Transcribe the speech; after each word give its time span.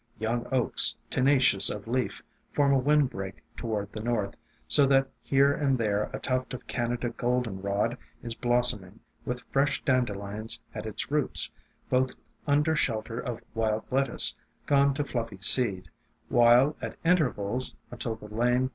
Young 0.17 0.47
Oaks, 0.51 0.95
tenacious 1.11 1.69
of 1.69 1.87
leaf, 1.87 2.23
form 2.51 2.73
a 2.73 2.79
wind 2.79 3.11
break 3.11 3.43
toward 3.55 3.91
the 3.91 3.99
north, 3.99 4.33
so 4.67 4.87
that 4.87 5.07
here 5.19 5.53
and 5.53 5.77
there 5.77 6.09
a 6.11 6.17
tuft 6.19 6.55
of 6.55 6.65
Canada 6.65 7.11
Goldenrod 7.11 7.95
is 8.23 8.33
blos 8.33 8.73
soming, 8.73 8.97
with 9.25 9.45
fresh 9.51 9.83
Dandelions 9.83 10.59
at 10.73 10.87
its 10.87 11.11
roots, 11.11 11.51
both 11.87 12.15
under 12.47 12.75
shelter 12.75 13.19
of 13.19 13.43
Wild 13.53 13.83
Lettuce, 13.91 14.33
gone 14.65 14.95
to 14.95 15.05
fluffy 15.05 15.37
seed, 15.39 15.87
while 16.29 16.75
at 16.81 16.97
intervals, 17.05 17.75
until 17.91 18.15
the 18.15 18.25
lane 18.25 18.69